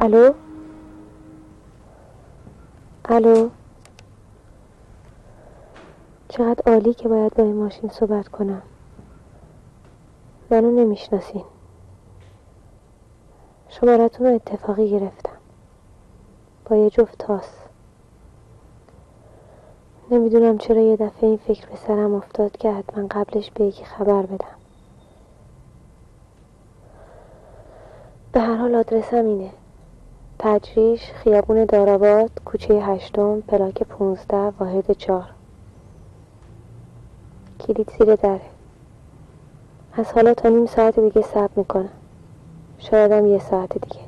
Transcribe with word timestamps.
الو؟ 0.00 0.32
الو؟ 3.04 3.50
چقدر 6.28 6.72
عالی 6.72 6.94
که 6.94 7.08
باید 7.08 7.34
با 7.34 7.44
این 7.44 7.56
ماشین 7.56 7.90
صحبت 7.90 8.28
کنم. 8.28 8.62
منو 10.50 10.70
نمی‌شناسین. 10.70 11.44
شمارتون 13.68 14.26
رو 14.26 14.34
اتفاقی 14.34 14.90
گرفتم. 14.90 15.36
با 16.64 16.76
یه 16.76 16.90
جفت 16.90 17.18
تاس. 17.18 17.50
نمی‌دونم 20.10 20.58
چرا 20.58 20.80
یه 20.80 20.96
دفعه 20.96 21.28
این 21.28 21.36
فکر 21.36 21.66
به 21.66 21.76
سرم 21.76 22.14
افتاد 22.14 22.56
که 22.56 22.72
حتما 22.72 23.06
قبلش 23.10 23.50
به 23.50 23.64
یکی 23.64 23.84
خبر 23.84 24.22
بدم. 24.22 24.56
به 28.32 28.40
هر 28.40 28.56
حال 28.56 28.74
آدرسم 28.74 29.26
اینه. 29.26 29.50
تجریش 30.38 31.12
خیابون 31.12 31.64
داراباد 31.64 32.30
کوچه 32.44 32.74
هشتم 32.74 33.40
پلاک 33.40 33.82
پونزده 33.82 34.52
واحد 34.60 34.92
چهار. 34.92 35.30
کلید 37.60 37.90
زیر 37.98 38.16
دره 38.16 38.40
از 39.92 40.12
حالا 40.12 40.34
تا 40.34 40.48
نیم 40.48 40.66
ساعت 40.66 41.00
دیگه 41.00 41.22
صبر 41.22 41.50
می‌کنم. 41.56 41.88
شایدم 42.78 43.26
یه 43.26 43.38
ساعت 43.38 43.72
دیگه. 43.78 44.04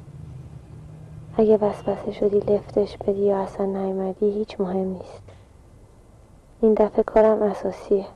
اگه 1.36 1.56
وسوسه 1.56 2.12
شدی 2.12 2.38
لفتش 2.38 2.96
بدی 2.96 3.22
یا 3.22 3.38
اصلا 3.38 3.66
نیومدی 3.66 4.30
هیچ 4.30 4.60
مهم 4.60 4.88
نیست. 4.88 5.22
این 6.60 6.74
دفعه 6.74 7.02
کارم 7.02 7.42
اساسیه. 7.42 8.06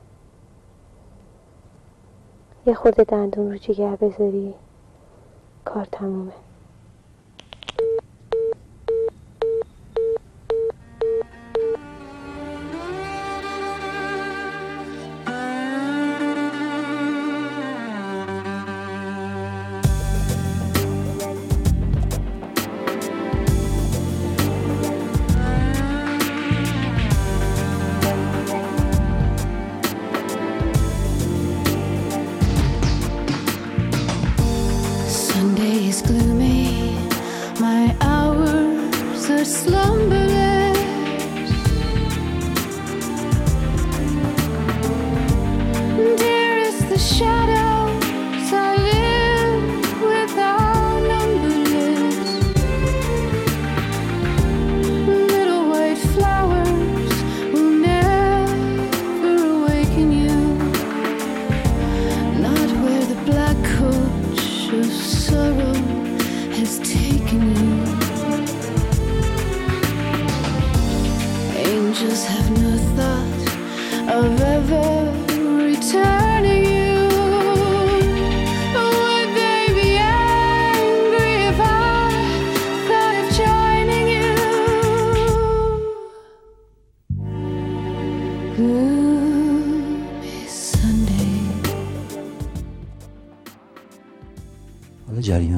یه 2.65 2.73
خورده 2.73 3.03
دندون 3.03 3.51
رو 3.51 3.57
جگر 3.57 3.95
بذاری 3.95 4.53
کار 5.65 5.85
تمومه. 5.91 6.44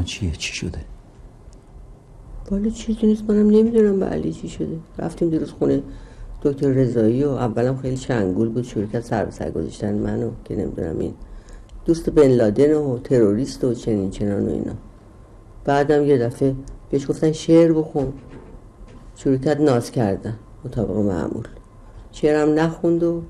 چیه؟ 0.04 0.32
چی 0.32 0.54
شده؟ 0.54 0.80
بالا 2.52 2.70
چیزی 2.70 3.08
نیست 3.08 3.24
منم 3.30 3.50
نمی‌دونم 3.50 4.00
به 4.00 4.06
علی 4.06 4.34
چی 4.34 4.50
شده. 4.50 4.78
رفتیم 4.98 5.30
دیروز 5.30 5.52
خونه 5.52 5.84
دکتر 6.42 6.68
رضایی 6.68 7.24
و 7.24 7.30
اولم 7.30 7.78
خیلی 7.78 7.98
چنگول 7.98 8.50
بود 8.50 8.64
شروع 8.64 8.86
کرد 8.86 9.04
سر 9.04 9.30
سر 9.30 9.52
گذاشتن 9.52 9.96
منو 9.96 10.30
که 10.46 10.56
نمی‌دونم 10.56 11.00
این 11.00 11.14
دوست 11.86 12.10
بن 12.10 12.28
لادن 12.28 12.74
و 12.74 13.00
تروریست 13.00 13.64
و 13.64 13.74
چنین 13.74 14.10
چنان 14.10 14.48
و 14.48 14.52
اینا. 14.52 14.74
بعدم 15.66 16.06
یه 16.06 16.18
دفعه 16.18 16.56
بهش 16.90 17.10
گفتن 17.10 17.32
شعر 17.32 17.74
بخون. 17.74 18.14
شروع 19.16 19.38
کرد 19.38 19.62
ناز 19.62 19.92
کردن. 19.92 20.36
مطابق 20.66 20.98
معمول. 20.98 21.48
شعرم 22.12 22.60
نخوند 22.60 23.04
و 23.04 23.22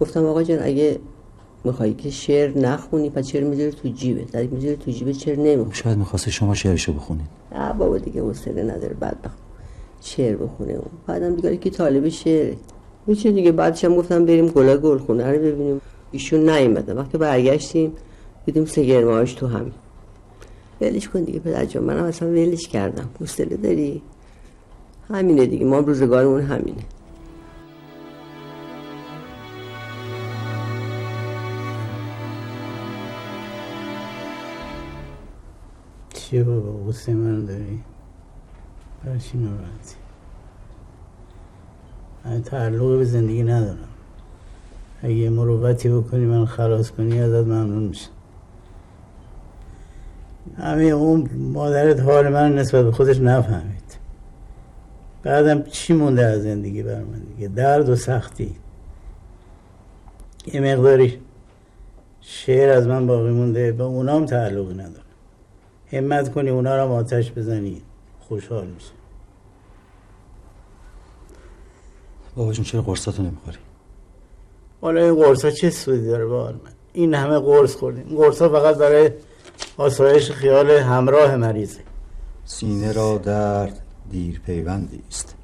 گفتم 0.00 0.26
آقا 0.26 0.42
جان 0.42 0.58
اگه 0.62 0.98
می‌خوای 1.68 1.94
که 1.94 2.10
شعر 2.10 2.58
نخونی 2.58 3.10
پس 3.10 3.26
چرا 3.26 3.48
می‌ذاری 3.48 3.70
تو 3.70 3.88
جیبه؟ 3.88 4.24
در 4.32 4.42
می‌ذاری 4.42 4.76
تو 4.76 4.90
جیبه 4.90 5.12
چرا 5.12 5.34
نمی‌خونی؟ 5.34 5.74
شاید 5.74 5.98
می‌خواسته 5.98 6.30
شما 6.30 6.54
شعرشو 6.54 6.92
بخونید. 6.92 7.26
نه 7.52 7.72
بابا 7.72 7.98
دیگه 7.98 8.20
حوصله 8.20 8.62
نداره 8.62 8.94
بعد 9.00 9.22
بخون. 9.22 9.38
شعر 10.00 10.36
بخونه 10.36 10.72
اون. 10.72 10.90
بعدم 11.06 11.34
دیگه 11.34 11.56
که 11.56 11.70
طالب 11.70 12.08
شعر 12.08 12.54
میشه 13.06 13.32
دیگه 13.32 13.52
بعدش 13.52 13.84
هم 13.84 13.96
گفتم 13.96 14.24
بریم 14.24 14.46
گلا 14.46 14.76
گل 14.76 14.98
خونه 14.98 15.32
رو 15.32 15.38
ببینیم. 15.38 15.80
ایشون 16.12 16.50
نیومدن 16.50 16.98
وقتی 16.98 17.18
برگشتیم 17.18 17.92
دیدیم 18.46 18.64
سگرماش 18.64 19.32
تو 19.32 19.46
همین. 19.46 19.72
ولش 20.80 21.08
کن 21.08 21.22
دیگه 21.22 21.38
پدر 21.38 21.64
جان. 21.64 21.84
منم 21.84 22.04
اصلا 22.04 22.28
ولش 22.28 22.68
کردم. 22.68 23.08
حوصله 23.20 23.56
داری؟ 23.56 24.02
همینه 25.08 25.46
دیگه. 25.46 25.64
ما 25.64 25.78
روزگارمون 25.78 26.40
همینه. 26.40 26.82
چیه 36.30 36.42
بابا 36.42 36.88
غصه 36.88 37.14
من 37.14 37.44
داری 37.44 37.80
برای 39.04 39.18
چی 39.18 39.38
ناراحتی 39.38 39.96
من 42.24 42.42
تعلق 42.42 42.98
به 42.98 43.04
زندگی 43.04 43.42
ندارم 43.42 43.88
اگه 45.02 45.30
مروبتی 45.30 45.88
بکنی 45.88 46.26
من 46.26 46.46
خلاص 46.46 46.90
کنی 46.90 47.20
ازت 47.20 47.46
ممنون 47.46 47.82
میشه 47.82 48.08
همه 50.58 50.84
اون 50.84 51.30
مادرت 51.34 52.00
حال 52.00 52.28
من 52.28 52.58
نسبت 52.58 52.84
به 52.84 52.92
خودش 52.92 53.20
نفهمید 53.20 53.98
بعدم 55.22 55.62
چی 55.62 55.92
مونده 55.92 56.24
از 56.26 56.42
زندگی 56.42 56.82
بر 56.82 57.00
من 57.00 57.20
دیگه 57.34 57.48
درد 57.48 57.88
و 57.88 57.96
سختی 57.96 58.56
یه 60.46 60.60
مقداری 60.60 61.18
شعر 62.20 62.70
از 62.70 62.86
من 62.86 63.06
باقی 63.06 63.30
مونده 63.30 63.72
به 63.72 63.84
اونام 63.84 64.26
تعلقی 64.26 64.74
ندارم 64.74 65.07
همت 65.92 66.32
کنی 66.32 66.50
اونا 66.50 66.84
رو 66.84 66.92
آتش 66.92 67.32
بزنی. 67.32 67.82
خوشحال 68.20 68.66
میشه 68.66 68.90
بابا 72.36 72.52
جون 72.52 72.64
چرا 72.64 72.82
قرصاتو 72.82 73.22
نمی‌خوری؟ 73.22 73.58
حالا 74.80 75.00
این 75.00 75.14
قرصا 75.14 75.50
چه 75.50 75.70
سودی 75.70 76.06
داره 76.06 76.26
بار 76.26 76.52
من؟ 76.52 76.72
این 76.92 77.14
همه 77.14 77.38
قرص 77.38 77.76
خوردیم. 77.76 78.16
قرصا 78.16 78.48
فقط 78.48 78.76
برای 78.76 79.10
آسایش 79.76 80.30
خیال 80.30 80.70
همراه 80.70 81.36
مریضه. 81.36 81.80
سینه 82.44 82.92
را 82.92 83.18
درد 83.18 83.82
دیر 84.10 84.40
پیوندی 84.40 85.02
است. 85.08 85.34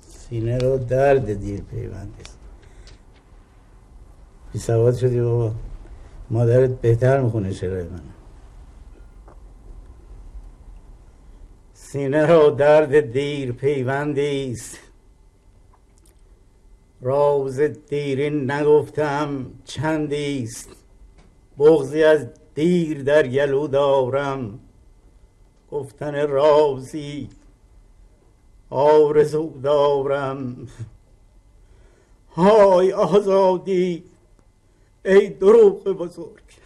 سینه 0.00 0.58
را 0.58 0.76
درد 0.76 1.40
دیر 1.40 1.60
پیوندی 1.60 2.22
است. 2.22 2.38
بی 4.52 4.58
سواد 4.58 4.94
شدی 4.94 5.20
بابا. 5.20 5.52
مادرت 6.30 6.70
بهتر 6.70 7.20
می‌خونه 7.20 7.52
شرای 7.52 7.82
من 7.82 8.00
سینه 11.94 12.26
را 12.26 12.50
درد 12.50 13.12
دیر 13.12 13.52
پیوندی 13.52 14.52
است. 14.52 14.78
راز 17.00 17.60
دیرین 17.60 18.50
نگفتم 18.50 19.46
چندی 19.64 20.42
است. 20.42 20.68
بغزی 21.58 22.02
از 22.02 22.26
دیر 22.54 23.02
در 23.02 23.26
گلو 23.26 23.66
دارم. 23.66 24.58
گفتن 25.70 26.28
رازی 26.28 27.28
آرزو 28.70 29.60
دارم. 29.62 30.68
های 32.36 32.92
آزادی 32.92 34.04
ای 35.04 35.28
دروغ 35.28 35.84
بزرگ. 35.84 36.63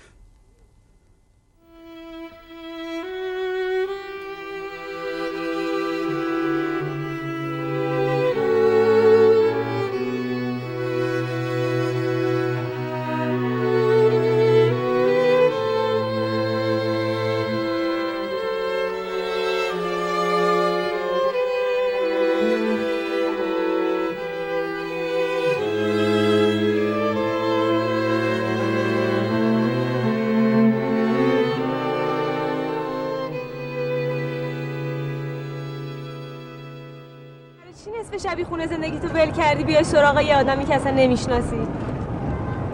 شبی 38.19 38.45
خونه 38.45 38.67
زندگی 38.67 38.99
تو 38.99 39.09
ول 39.09 39.31
کردی 39.31 39.65
بیای 39.65 39.85
سراغ 39.85 40.21
یه 40.21 40.37
آدمی 40.37 40.65
که 40.65 40.75
اصلا 40.75 40.93
نمی‌شناسی. 40.93 41.57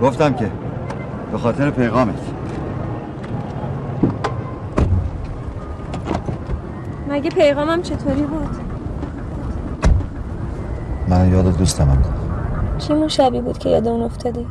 گفتم 0.02 0.34
که 0.34 0.50
به 1.32 1.38
خاطر 1.38 1.70
پیغامت. 1.70 2.14
مگه 7.08 7.30
پیغامم 7.30 7.82
چطوری 7.82 8.22
بود؟ 8.22 8.56
من 11.08 11.32
یاد 11.32 11.56
دوستم 11.58 11.84
هم 11.84 12.02
چی 12.78 13.08
شبی 13.08 13.40
بود 13.40 13.58
که 13.58 13.68
یاد 13.68 13.88
اون 13.88 14.02
افتادی؟ 14.02 14.46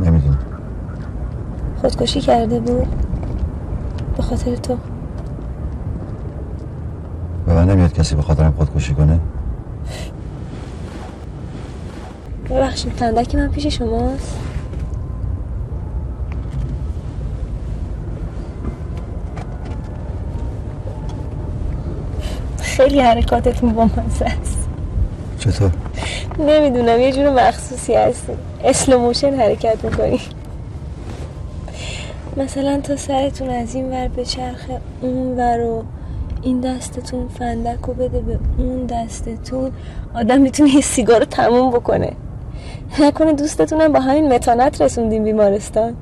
نمی‌دونم. 0.00 0.38
خودکشی 1.80 2.20
کرده 2.20 2.60
بود؟ 2.60 2.88
به 4.16 4.22
خاطر 4.22 4.56
تو؟ 4.56 4.76
به 7.46 7.54
من 7.54 7.68
نمیاد 7.68 7.92
کسی 7.92 8.14
به 8.14 8.22
خاطرم 8.22 8.54
خودکشی 8.56 8.94
کنه؟ 8.94 9.20
ببخشید 12.50 12.96
تندک 12.96 13.34
من 13.34 13.48
پیش 13.48 13.66
شماست. 13.66 14.38
خیلی 22.60 23.00
حرکاتتون 23.00 23.72
با 23.72 23.82
است 24.26 24.68
چطور؟ 25.38 25.70
نمی‌دونم 26.38 27.00
یه 27.00 27.12
جور 27.12 27.30
مخصوصی 27.30 27.94
هستی. 27.94 28.32
اسلو 28.64 28.98
موشن 28.98 29.34
حرکت 29.34 29.84
می‌کنی. 29.84 30.20
مثلا 32.36 32.80
تا 32.80 32.96
سرتون 32.96 33.50
از 33.50 33.74
این 33.74 33.90
ور 33.90 34.08
به 34.08 34.24
چرخ 34.24 34.66
اون 35.00 35.36
ور 35.36 35.60
و 35.60 35.84
این 36.42 36.60
دستتون 36.60 37.28
فندک 37.28 37.80
رو 37.86 37.94
بده 37.94 38.20
به 38.20 38.38
اون 38.58 38.86
دستتون 38.86 39.72
آدم 40.14 40.40
می‌تونه 40.40 40.74
یه 40.74 40.80
سیگار 40.80 41.18
رو 41.18 41.24
تموم 41.24 41.70
بکنه. 41.70 42.12
نکنه 43.00 43.32
دوستتونم 43.32 43.92
با 43.92 44.00
همین 44.00 44.32
متانت 44.32 44.82
رسوندیم 44.82 45.24
بیمارستان. 45.24 45.96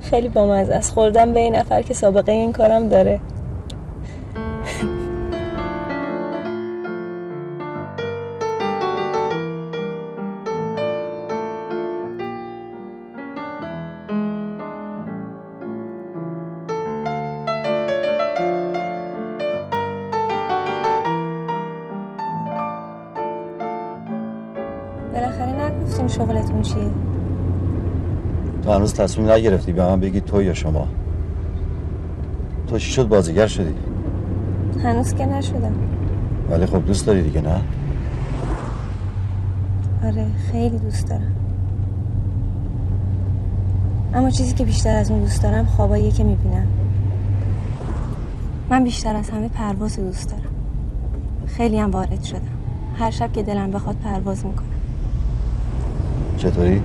خیلی 0.00 0.28
بامزه 0.28 0.74
است. 0.74 0.92
خوردم 0.92 1.32
به 1.32 1.40
این 1.40 1.56
نفر 1.56 1.82
که 1.82 1.94
سابقه 1.94 2.32
این 2.32 2.52
کارم 2.52 2.88
داره. 2.88 3.20
بالاخره 25.12 25.61
نگفتیم 25.82 26.08
شغلتون 26.08 26.62
چیه؟ 26.62 26.90
تو 28.62 28.72
هنوز 28.72 28.94
تصمیم 28.94 29.30
نگرفتی 29.30 29.72
به 29.72 29.84
من 29.84 30.00
بگی 30.00 30.20
تو 30.20 30.42
یا 30.42 30.54
شما. 30.54 30.88
تو 32.66 32.78
چی 32.78 32.90
شد؟ 32.90 33.08
بازیگر 33.08 33.46
شدی. 33.46 33.74
هنوز 34.84 35.14
که 35.14 35.26
نشدم. 35.26 35.74
ولی 36.50 36.66
خب 36.66 36.86
دوست 36.86 37.06
داری 37.06 37.22
دیگه 37.22 37.40
نه؟ 37.40 37.60
آره 40.04 40.26
خیلی 40.52 40.78
دوست 40.78 41.08
دارم. 41.08 41.32
اما 44.14 44.30
چیزی 44.30 44.54
که 44.54 44.64
بیشتر 44.64 44.96
از 44.96 45.10
اون 45.10 45.20
دوست 45.20 45.42
دارم 45.42 45.66
خواباییه 45.66 46.10
که 46.10 46.24
می‌بینم. 46.24 46.66
من 48.70 48.84
بیشتر 48.84 49.16
از 49.16 49.30
همه 49.30 49.48
پرواز 49.48 49.98
رو 49.98 50.04
دوست 50.04 50.30
دارم. 50.30 50.42
خیلی 51.46 51.78
هم 51.78 51.90
وارد 51.90 52.22
شدم. 52.22 52.40
هر 52.98 53.10
شب 53.10 53.32
که 53.32 53.42
دلم 53.42 53.70
بخواد 53.70 53.96
پرواز 53.96 54.46
می‌کنم. 54.46 54.71
چطوری؟ 56.42 56.82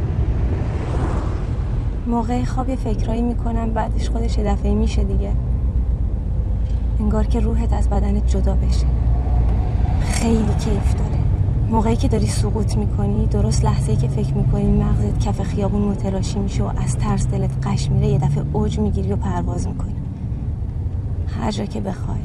موقع 2.07 2.44
خواب 2.44 2.69
یه 2.69 2.75
فکرایی 2.75 3.21
می‌کنم 3.21 3.69
بعدش 3.69 4.09
خودش 4.09 4.38
یه 4.38 4.44
دفعه 4.44 4.74
میشه 4.74 5.04
دیگه. 5.04 5.31
انگار 7.00 7.25
که 7.25 7.39
روحت 7.39 7.74
از 7.74 7.89
بدنت 7.89 8.27
جدا 8.27 8.54
بشه. 8.54 8.86
خیلی 10.01 10.54
کیف 10.59 10.95
داره. 10.95 11.19
موقعی 11.71 11.95
که 11.95 12.07
داری 12.07 12.27
سقوط 12.27 12.77
می‌کنی 12.77 13.25
درست 13.25 13.65
لحظه 13.65 13.95
که 13.95 14.07
فکر 14.07 14.33
می‌کنی 14.33 14.83
مغزت 14.83 15.19
کف 15.19 15.42
خیابون 15.42 15.81
متلاشی 15.81 16.39
میشه 16.39 16.63
و 16.63 16.71
از 16.77 16.98
ترس 16.98 17.27
دلت 17.27 17.68
قش 17.68 17.92
میره 17.92 18.07
یه 18.07 18.18
دفعه 18.18 18.44
اوج 18.54 18.80
می‌گیری 18.80 19.13
و 19.13 19.15
پرواز 19.15 19.68
می‌کنی. 19.68 19.95
هر 21.42 21.51
جا 21.51 21.65
که 21.65 21.81
بخوای. 21.81 22.19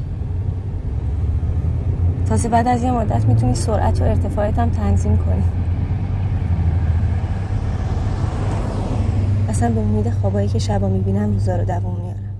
تازه 2.26 2.48
بعد 2.48 2.68
از 2.68 2.82
یه 2.82 2.92
مدت 2.92 3.24
می‌تونی 3.24 3.54
سرعت 3.54 4.00
و 4.00 4.04
ارتفاعت 4.04 4.58
هم 4.58 4.70
تنظیم 4.70 5.16
کنی. 5.16 5.42
اصلا 9.52 9.70
به 9.70 9.80
امید 9.80 10.10
خوابایی 10.10 10.48
که 10.48 10.58
شبا 10.58 10.88
می‌بینم 10.88 11.32
روزا 11.32 11.56
رو 11.56 11.64
دووم 11.64 12.00
میارم. 12.00 12.31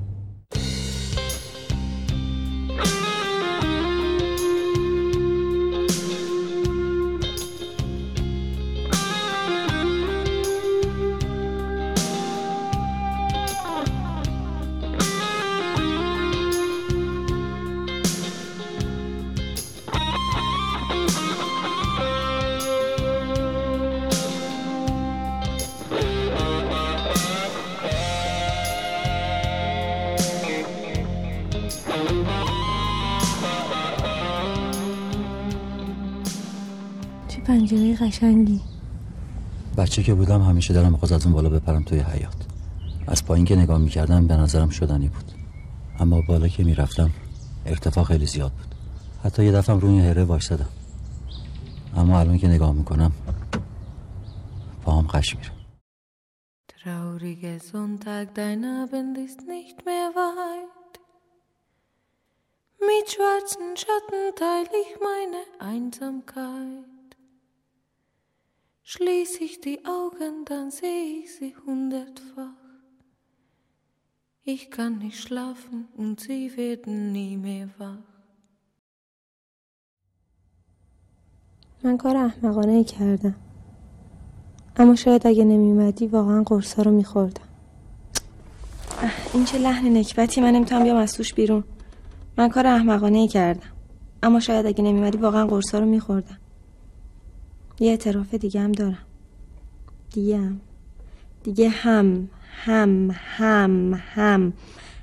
قشنگی. 38.22 38.60
بچه 39.76 40.02
که 40.02 40.14
بودم 40.14 40.42
همیشه 40.42 40.74
دلم 40.74 40.92
می‌خواست 40.92 41.12
از 41.12 41.24
اون 41.24 41.34
بالا 41.34 41.48
بپرم 41.48 41.82
توی 41.82 41.98
حیات 41.98 42.36
از 43.06 43.24
پایین 43.24 43.46
که 43.46 43.56
نگاه 43.56 43.78
می‌کردم 43.78 44.26
به 44.26 44.36
نظرم 44.36 44.68
شدنی 44.68 45.08
بود. 45.08 45.32
اما 45.98 46.22
بالا 46.28 46.48
که 46.48 46.64
می‌رفتم 46.64 47.10
ارتفاع 47.66 48.04
خیلی 48.04 48.26
زیاد 48.26 48.52
بود. 48.52 48.74
حتی 49.24 49.44
یه 49.44 49.52
دفعه 49.52 49.76
روی 49.76 50.00
هره 50.00 50.24
وایسادم 50.24 50.68
اما 51.96 52.20
الان 52.20 52.38
که 52.38 52.48
نگاه 52.48 52.72
می‌کنم 52.72 53.12
پاهم 54.82 55.06
قش 55.06 55.36
میره. 55.36 55.50
Traurige 56.84 57.54
Sonntag, 57.70 58.26
dein 58.38 58.62
Abend 58.80 59.14
ist 59.26 59.40
nicht 59.56 59.76
mehr 59.88 60.08
weit. 60.22 60.92
Mit 62.88 63.06
schwarzen 63.14 63.68
Schatten 63.82 64.22
teile 64.42 64.76
ich 64.84 64.92
meine 65.08 65.40
Einsamkeit. 65.72 66.91
Schließ 68.84 69.40
ich 69.40 69.60
die 69.60 69.84
Augen, 69.84 70.44
dann 70.44 70.70
sehe 70.70 71.04
ich 71.20 71.28
sie 71.36 71.54
hundertfach. 71.66 72.60
Ich 74.42 74.70
kann 74.70 74.98
nicht 74.98 75.18
schlafen 75.24 75.86
und 75.96 76.18
sie 76.20 76.56
werden 76.56 77.12
nie 77.12 77.36
mehr 77.36 77.68
wach. 77.78 78.02
من 81.84 81.96
کار 81.96 82.16
احمقانه 82.16 82.72
ای 82.72 82.84
کردم. 82.84 83.34
اما 84.76 84.94
شاید 84.94 85.26
اگه 85.26 85.44
نمیومدی 85.44 86.06
واقعا 86.06 86.42
قرصا 86.42 86.82
رو 86.82 86.90
میخوردم. 86.90 87.48
این 89.34 89.44
چه 89.44 89.58
لحن 89.58 89.96
نکبتی. 89.96 90.40
من 90.40 90.52
نمی‌تونم 90.52 90.82
بیام 90.82 90.96
از 90.96 91.12
توش 91.12 91.34
بیرون. 91.34 91.64
من 92.38 92.48
کار 92.48 92.66
احمقانه 92.66 93.18
ای 93.18 93.28
کردم. 93.28 93.72
اما 94.22 94.40
شاید 94.40 94.66
اگه 94.66 94.84
نمیومدی 94.84 95.18
واقعا 95.18 95.46
قرصا 95.46 95.78
رو 95.78 95.86
میخوردم. 95.86 96.38
یه 97.82 97.90
اعتراف 97.90 98.34
دیگه 98.34 98.60
هم 98.60 98.72
دارم. 98.72 98.98
دیگه 100.12 100.38
هم. 100.38 100.60
دیگه 101.42 101.68
هم 101.68 102.30
هم 102.64 103.10
هم 103.12 103.94
هم 103.94 104.52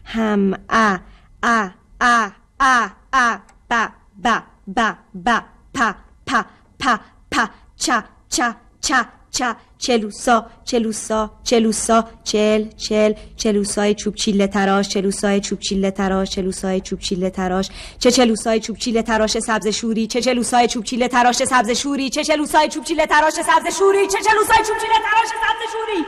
هم 0.05 0.53
ا 0.69 0.99
ا 1.43 1.69
ا 2.01 2.29
ا 2.61 2.89
ا 3.13 3.37
با 3.69 3.89
با 4.23 4.43
با 4.67 4.95
با 5.15 5.41
پا 5.73 5.95
پا 6.27 6.45
پا 6.79 6.99
پا 7.31 7.49
چا 7.77 8.03
چا 8.29 8.55
چا 8.81 9.05
چا. 9.31 9.55
چلوسا 9.79 10.45
چلوسا 10.65 11.31
چلوسا 11.43 12.05
چل 12.23 12.65
چل 12.77 13.13
چلوسای 13.37 13.95
چوب 13.95 14.15
چیله 14.15 14.47
تراش 14.47 14.89
چلوسای 14.89 15.39
چوب 15.41 15.59
چیله 15.59 15.91
تراش 15.91 16.29
چلوسای 16.29 16.81
چوب 16.81 16.99
چیله 16.99 17.29
تراش 17.29 17.69
چه 17.99 18.11
چلوسای 18.11 18.59
چوب 18.59 18.77
چیله 18.77 19.01
تراش 19.01 19.37
سبز 19.39 19.67
شوری 19.67 20.07
چه 20.07 20.21
چلوسای 20.21 20.67
چوب 20.67 20.83
چیله 20.83 21.07
تراش 21.07 21.35
سبز 21.35 21.71
شوری 21.71 22.09
چه 22.09 22.23
چلوسای 22.23 22.69
چوب 22.69 22.83
چیله 22.83 23.05
تراش 23.05 23.33
سبز 23.33 23.77
شوری 23.77 24.07
چه 24.07 24.17
چلوسای 24.21 24.65
چوب 24.67 24.77
چیله 24.77 24.99
تراش 25.05 25.27
سبز 25.27 25.71
شوری. 25.71 26.05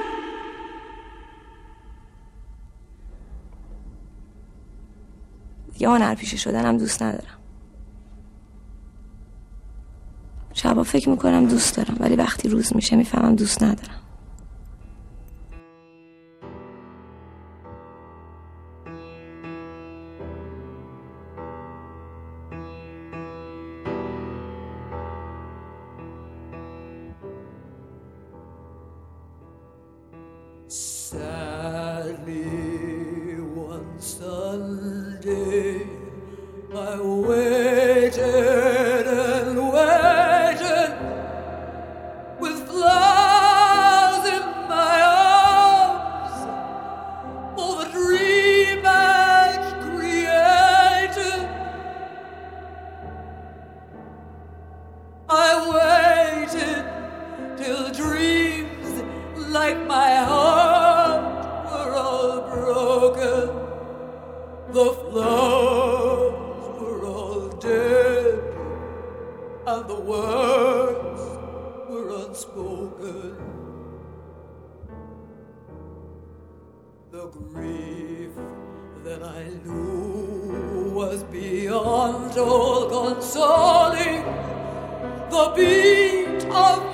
دیگه 5.74 5.90
هنر 5.90 6.16
پیشه 6.16 6.38
شدنم 6.38 6.78
دوست 6.78 7.04
ندارم. 7.04 7.41
شبا 10.82 10.92
فکر 10.92 11.10
می‌کنم 11.10 11.46
دوست 11.46 11.76
دارم. 11.76 11.98
ولی 12.00 12.16
وقتی 12.16 12.50
روز 12.50 12.76
میشه 12.76 12.96
می‌فهمم 12.96 13.36
دوست 13.36 13.64
ندارم. 13.64 13.98
Sadly, 31.12 32.61
like 59.74 59.88
my 59.88 60.16
heart 60.16 61.24
were 61.66 61.94
all 61.96 62.42
broken. 62.42 63.50
The 64.74 64.92
flowers 64.94 66.82
were 66.82 67.06
all 67.06 67.48
dead, 67.60 68.40
and 69.68 69.90
the 69.90 70.00
words 70.00 71.22
were 71.90 72.10
unspoken. 72.26 73.36
The 77.12 77.28
grief 77.28 78.32
that 79.04 79.24
I 79.24 79.44
knew 79.66 80.92
was 80.94 81.24
beyond 81.24 82.38
all 82.38 82.90
consoling. 82.90 84.24
The 85.30 85.54
beat 85.56 86.46
of 86.52 86.91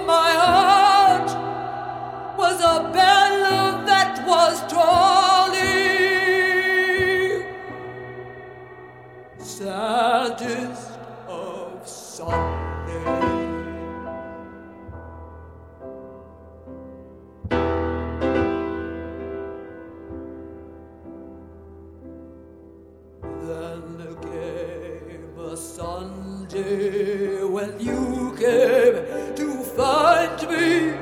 me. 30.44 30.94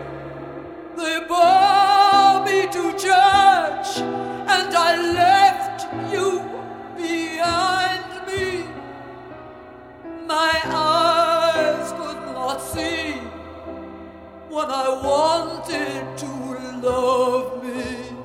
They 0.96 1.20
bore 1.28 2.46
me 2.46 2.68
to 2.76 2.84
church, 2.94 4.00
and 4.56 4.70
I 4.74 4.92
left 5.22 5.80
you 6.14 6.42
behind 6.96 8.28
me. 8.28 8.66
My 10.26 10.54
eyes 10.66 11.92
could 11.92 12.22
not 12.34 12.62
see 12.62 13.14
when 14.50 14.70
I 14.72 14.90
wanted 15.10 16.18
to 16.18 16.32
love 16.88 17.64
me. 17.64 18.16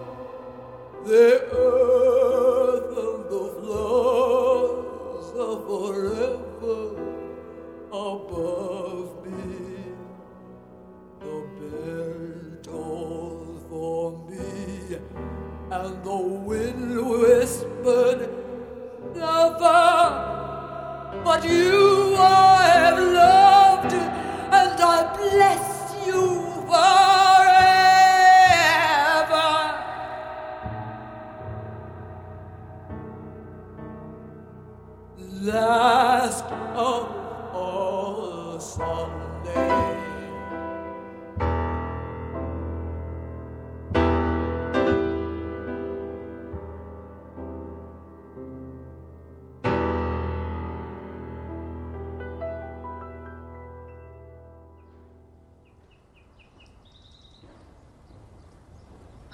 The 1.04 1.79
and 15.80 16.04
the 16.04 16.16
wind 16.16 16.94
whispered, 17.08 18.28
Never, 19.14 19.80
but 21.24 21.42
you 21.44 22.14
I 22.18 22.68
have 22.82 22.98
loved, 22.98 23.92
and 23.94 24.80
I 24.94 24.98
bless 25.16 25.94
you 26.06 26.22
forever. 26.68 27.00
Last 35.50 36.44
of 36.76 37.02
all 37.54 38.60
Sunday. 38.60 39.59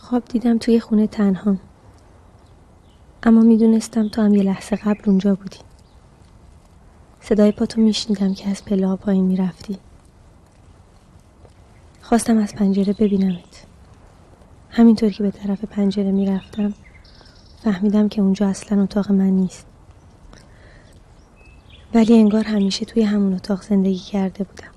خواب 0.08 0.25
دیدم 0.25 0.58
توی 0.58 0.80
خونه 0.80 1.06
تنها. 1.06 1.56
اما 3.22 3.40
می‌دونستم 3.40 4.08
تو 4.08 4.22
هم 4.22 4.34
یه 4.34 4.42
لحظه 4.42 4.76
قبل 4.76 5.02
اونجا 5.06 5.34
بودی. 5.34 5.58
صدای 7.20 7.52
پاتو 7.52 7.80
میشنیدم 7.80 8.34
که 8.34 8.48
از 8.48 8.64
پله 8.64 8.86
ها 8.86 8.96
پایین 8.96 9.25
می‌رفتی. 9.25 9.78
خواستم 12.02 12.38
از 12.38 12.54
پنجره 12.54 12.92
ببینمت. 12.92 13.66
همینطور 14.70 15.10
که 15.10 15.22
به 15.22 15.30
طرف 15.30 15.64
پنجره 15.64 16.10
می‌رفتم 16.10 16.75
فهمیدم 17.64 18.08
که 18.08 18.22
اونجا 18.22 18.48
اصلا 18.48 18.82
اتاق 18.82 19.12
من 19.12 19.30
نیست. 19.30 19.66
ولی 21.94 22.18
انگار 22.18 22.44
همیشه 22.44 22.84
توی 22.84 23.02
همون 23.02 23.34
اتاق 23.34 23.62
زندگی 23.62 23.98
کرده 23.98 24.44
بودم. 24.44 24.70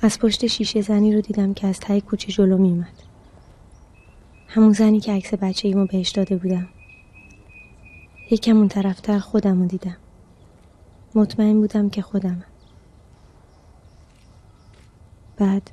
از 0.00 0.18
پشت 0.18 0.46
شیشه 0.46 0.80
زنی 0.80 1.14
رو 1.14 1.20
دیدم 1.20 1.54
که 1.54 1.66
از 1.66 1.80
ته 1.80 2.00
کوچه 2.00 2.32
جلو 2.32 2.58
میومد 2.58 3.01
همون 4.54 4.72
زنی 4.72 5.00
که 5.00 5.12
عکس 5.12 5.34
بچه 5.34 5.68
ایمو 5.68 5.86
بهش 5.86 6.08
داده 6.08 6.36
بودم. 6.36 6.68
یکم 8.30 8.56
اون 8.56 8.68
طرفتر 8.68 9.18
خودم 9.18 9.60
رو 9.60 9.66
دیدم. 9.66 9.96
مطمئن 11.14 11.60
بودم 11.60 11.90
که 11.90 12.02
خودمم. 12.02 12.44
بعد 15.36 15.70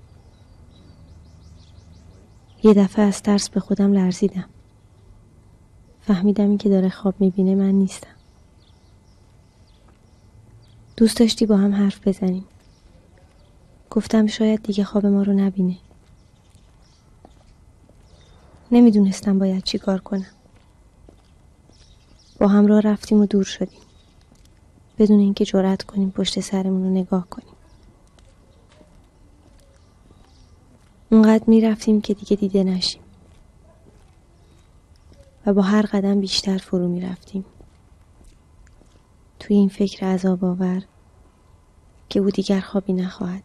یه 2.63 2.73
دفعه 2.73 3.05
از 3.05 3.21
ترس 3.21 3.49
به 3.49 3.59
خودم 3.59 3.93
لرزیدم. 3.93 4.49
فهمیدم 6.01 6.47
این 6.47 6.57
که 6.57 6.69
داره 6.69 6.89
خواب 6.89 7.15
می‌بینه 7.19 7.55
من 7.55 7.71
نیستم. 7.71 8.15
دوست 10.97 11.19
داشتی 11.19 11.45
با 11.45 11.57
هم 11.57 11.75
حرف 11.75 12.07
بزنیم. 12.07 12.45
گفتم 13.89 14.27
شاید 14.27 14.63
دیگه 14.63 14.83
خواب 14.83 15.05
ما 15.05 15.23
رو 15.23 15.33
نبینه. 15.33 15.77
نمی‌دونستم 18.71 19.39
باید 19.39 19.63
چی 19.63 19.77
کار 19.77 19.99
کنم. 19.99 20.31
با 22.39 22.47
هم 22.47 22.67
راه 22.67 22.81
رفتیم 22.81 23.21
و 23.21 23.25
دور 23.25 23.43
شدیم. 23.43 23.79
بدون 24.99 25.19
اینکه 25.19 25.45
جرأت 25.45 25.83
کنیم 25.83 26.11
پشت 26.11 26.39
سرمون 26.39 26.83
رو 26.83 26.89
نگاه 26.89 27.27
کنیم. 27.29 27.53
اونقدر 31.11 31.43
می‌رفتیم 31.47 32.01
که 32.01 32.13
دیگه 32.13 32.35
دیده 32.35 32.63
نشیم. 32.63 33.01
و 35.45 35.53
با 35.53 35.61
هر 35.61 35.81
قدم 35.81 36.19
بیشتر 36.21 36.57
فرو 36.57 36.87
می‌رفتیم. 36.87 37.45
توی 39.39 39.55
این 39.55 39.69
فکر 39.69 40.05
عذاب 40.05 40.45
آور 40.45 40.83
که 42.09 42.19
او 42.19 42.29
دیگر 42.29 42.59
خوابی 42.59 42.93
نخواهد 42.93 43.43